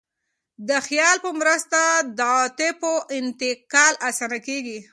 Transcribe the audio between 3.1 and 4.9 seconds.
انتقال اسانه کېږي.